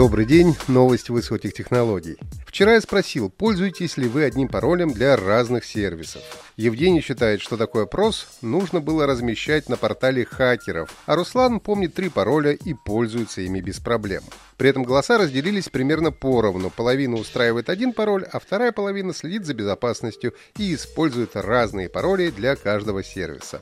[0.00, 2.16] Добрый день, новость высоких технологий.
[2.46, 6.22] Вчера я спросил, пользуетесь ли вы одним паролем для разных сервисов.
[6.56, 12.08] Евгений считает, что такой опрос нужно было размещать на портале хакеров, а Руслан помнит три
[12.08, 14.22] пароля и пользуется ими без проблем.
[14.56, 16.70] При этом голоса разделились примерно поровну.
[16.70, 22.56] Половина устраивает один пароль, а вторая половина следит за безопасностью и использует разные пароли для
[22.56, 23.60] каждого сервиса.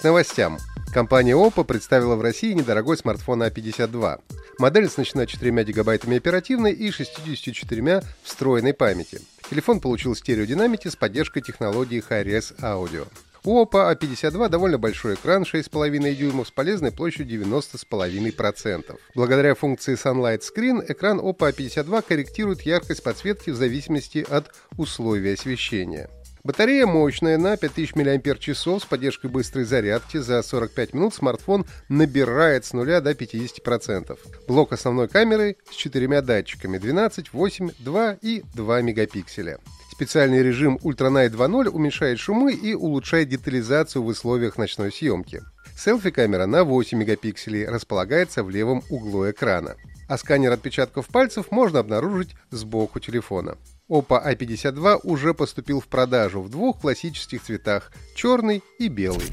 [0.00, 0.58] К новостям.
[0.92, 4.18] Компания Oppo представила в России недорогой смартфон A52.
[4.58, 9.20] Модель оснащена 4 гигабайтами оперативной и 64 встроенной памяти.
[9.50, 13.06] Телефон получил стереодинамики с поддержкой технологии Hi-Res Audio.
[13.44, 18.98] У Oppo A52 довольно большой экран 6,5 дюймов с полезной площадью 90,5%.
[19.14, 26.10] Благодаря функции Sunlight Screen экран Oppo A52 корректирует яркость подсветки в зависимости от условий освещения.
[26.46, 28.48] Батарея мощная, на 5000 мАч
[28.80, 30.18] с поддержкой быстрой зарядки.
[30.18, 34.16] За 45 минут смартфон набирает с 0 до 50%.
[34.46, 39.58] Блок основной камеры с четырьмя датчиками 12, 8, 2 и 2 мегапикселя.
[39.90, 45.42] Специальный режим Ultra Night 2.0 уменьшает шумы и улучшает детализацию в условиях ночной съемки.
[45.76, 49.74] Селфи-камера на 8 мегапикселей располагается в левом углу экрана.
[50.08, 53.58] А сканер отпечатков пальцев можно обнаружить сбоку телефона.
[53.88, 59.26] Oppo A52 уже поступил в продажу в двух классических цветах– черный и белый.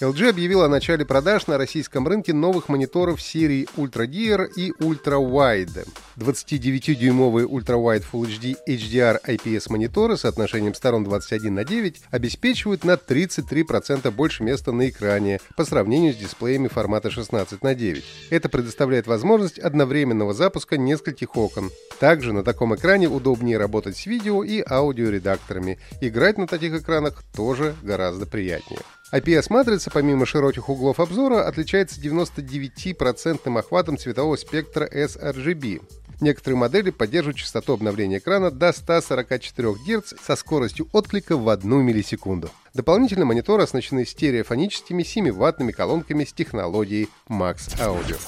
[0.00, 5.22] LG объявила о начале продаж на российском рынке новых мониторов серии Ultra Gear и Ultra
[5.22, 5.86] Wide.
[6.16, 12.82] 29-дюймовые Ultra Wide Full HD HDR IPS мониторы с отношением сторон 21 на 9 обеспечивают
[12.82, 18.04] на 33% больше места на экране по сравнению с дисплеями формата 16 на 9.
[18.30, 21.70] Это предоставляет возможность одновременного запуска нескольких окон.
[22.00, 25.78] Также на таком экране удобнее работать с видео и аудиоредакторами.
[26.00, 28.80] Играть на таких экранах тоже гораздо приятнее.
[29.14, 35.82] IPS-матрица, помимо широких углов обзора, отличается 99% охватом цветового спектра sRGB.
[36.20, 42.50] Некоторые модели поддерживают частоту обновления экрана до 144 Гц со скоростью отклика в 1 миллисекунду.
[42.72, 48.18] Дополнительно мониторы оснащены стереофоническими 7-ваттными колонками с технологией Max Audio.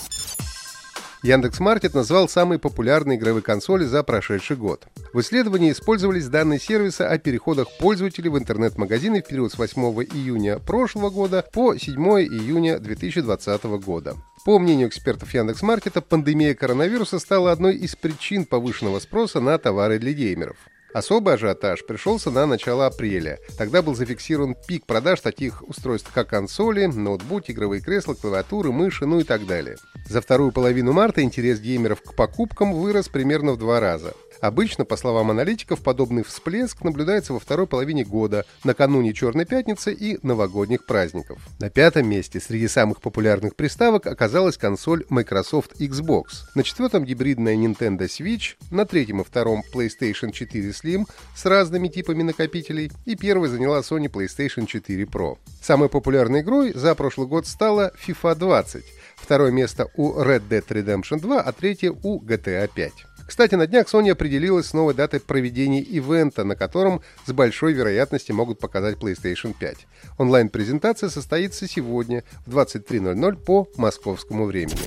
[1.27, 4.87] Яндекс.Маркет назвал самые популярные игровые консоли за прошедший год.
[5.13, 9.83] В исследовании использовались данные сервиса о переходах пользователей в интернет-магазины в период с 8
[10.15, 14.15] июня прошлого года по 7 июня 2020 года.
[14.45, 20.13] По мнению экспертов Яндекс.Маркета, пандемия коронавируса стала одной из причин повышенного спроса на товары для
[20.13, 20.57] геймеров.
[20.95, 23.39] Особый ажиотаж пришелся на начало апреля.
[23.59, 29.21] Тогда был зафиксирован пик продаж таких устройств, как консоли, ноутбуки, игровые кресла, клавиатуры, мыши, ну
[29.21, 29.77] и так далее.
[30.09, 34.15] За вторую половину марта интерес геймеров к покупкам вырос примерно в два раза.
[34.41, 40.19] Обычно, по словам аналитиков, подобный всплеск наблюдается во второй половине года, накануне Черной пятницы и
[40.23, 41.39] новогодних праздников.
[41.59, 46.25] На пятом месте среди самых популярных приставок оказалась консоль Microsoft Xbox.
[46.55, 51.05] На четвертом гибридная Nintendo Switch, на третьем и втором PlayStation 4 Slim
[51.35, 55.39] с разными типами накопителей, и первой заняла Sony PlayStation 4 Pro.
[55.63, 58.85] Самой популярной игрой за прошлый год стала FIFA 20.
[59.17, 62.93] Второе место у Red Dead Redemption 2, а третье у GTA 5.
[63.27, 68.37] Кстати, на днях Sony определилась с новой датой проведения ивента, на котором с большой вероятностью
[68.37, 69.87] могут показать PlayStation 5.
[70.19, 74.79] Онлайн-презентация состоится сегодня в 23.00 по московскому времени.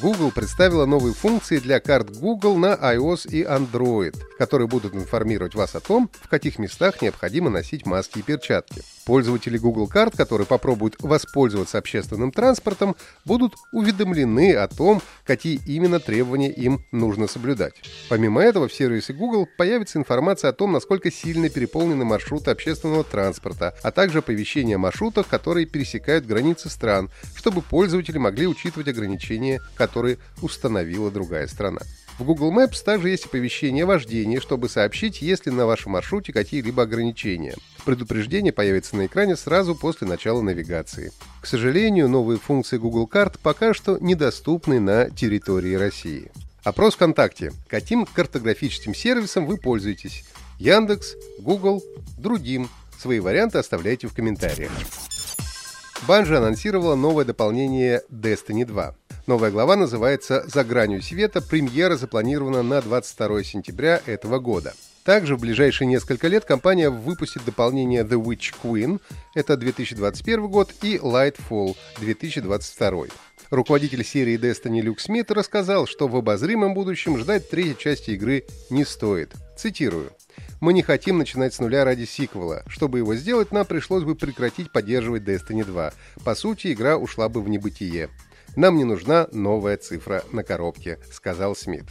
[0.00, 5.74] Google представила новые функции для карт Google на iOS и Android, которые будут информировать вас
[5.74, 8.82] о том, в каких местах необходимо носить маски и перчатки.
[9.06, 16.50] Пользователи Google карт, которые попробуют воспользоваться общественным транспортом, будут уведомлены о том, какие именно требования
[16.50, 17.74] им нужно соблюдать.
[18.08, 23.74] Помимо этого, в сервисе Google появится информация о том, насколько сильно переполнены маршруты общественного транспорта,
[23.82, 29.60] а также оповещения о маршрутах, которые пересекают границы стран, чтобы пользователи могли учитывать ограничения,
[30.42, 31.80] установила другая страна.
[32.18, 36.32] В Google Maps также есть оповещение о вождении, чтобы сообщить, есть ли на вашем маршруте
[36.32, 37.54] какие-либо ограничения.
[37.84, 41.12] Предупреждение появится на экране сразу после начала навигации.
[41.42, 46.30] К сожалению, новые функции Google карт пока что недоступны на территории России.
[46.64, 47.52] Опрос ВКонтакте.
[47.68, 50.24] Каким картографическим сервисом вы пользуетесь?
[50.58, 51.82] Яндекс, Google,
[52.16, 52.70] другим.
[52.98, 54.72] Свои варианты оставляйте в комментариях.
[56.08, 58.94] Bungie анонсировала новое дополнение Destiny 2.
[59.26, 61.40] Новая глава называется «За гранью света».
[61.40, 64.72] Премьера запланирована на 22 сентября этого года.
[65.02, 69.00] Также в ближайшие несколько лет компания выпустит дополнение The Witch Queen,
[69.34, 73.06] это 2021 год, и Lightfall 2022.
[73.50, 78.84] Руководитель серии Destiny Люк Смит рассказал, что в обозримом будущем ждать третьей части игры не
[78.84, 79.32] стоит.
[79.56, 80.12] Цитирую.
[80.60, 82.62] «Мы не хотим начинать с нуля ради сиквела.
[82.68, 85.92] Чтобы его сделать, нам пришлось бы прекратить поддерживать Destiny 2.
[86.24, 88.08] По сути, игра ушла бы в небытие.
[88.56, 91.84] Нам не нужна новая цифра на коробке»,— сказал Смит.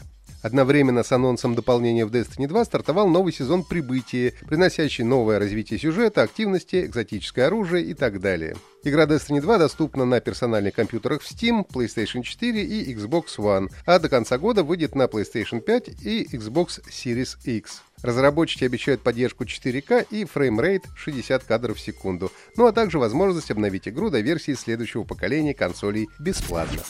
[0.46, 6.22] Одновременно с анонсом дополнения в Destiny 2 стартовал новый сезон «Прибытие», приносящий новое развитие сюжета,
[6.22, 8.56] активности, экзотическое оружие и так далее.
[8.84, 13.98] Игра Destiny 2 доступна на персональных компьютерах в Steam, PlayStation 4 и Xbox One, а
[13.98, 17.82] до конца года выйдет на PlayStation 5 и Xbox Series X.
[18.04, 23.88] Разработчики обещают поддержку 4К и фреймрейт 60 кадров в секунду, ну а также возможность обновить
[23.88, 26.82] игру до версии следующего поколения консолей бесплатно.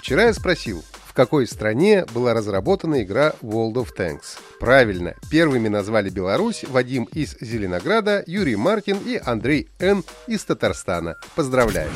[0.00, 0.84] Вчера я спросил,
[1.16, 4.38] какой стране была разработана игра World of Tanks.
[4.60, 10.04] Правильно, первыми назвали Беларусь Вадим из Зеленограда, Юрий Мартин и Андрей Н.
[10.26, 11.16] из Татарстана.
[11.34, 11.90] Поздравляю!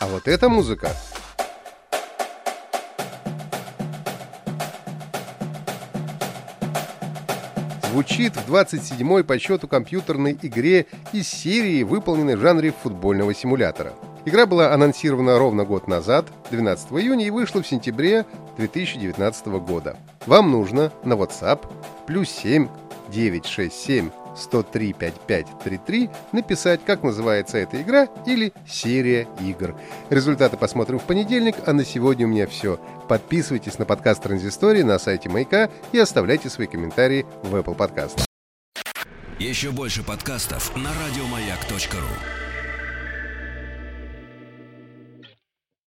[0.00, 0.90] А вот эта музыка
[7.92, 13.92] звучит в 27-й по счету компьютерной игре из серии, выполненной в жанре футбольного симулятора.
[14.24, 18.24] Игра была анонсирована ровно год назад, 12 июня, и вышла в сентябре
[18.56, 19.96] 2019 года.
[20.26, 21.66] Вам нужно на WhatsApp
[22.06, 22.68] плюс 7
[23.08, 29.74] 967 103 5533 написать, как называется эта игра или серия игр.
[30.08, 32.78] Результаты посмотрим в понедельник, а на сегодня у меня все.
[33.08, 38.24] Подписывайтесь на подкаст Транзистории на сайте Маяка и оставляйте свои комментарии в Apple Podcast.
[39.38, 42.41] Еще больше подкастов на радиомаяк.ру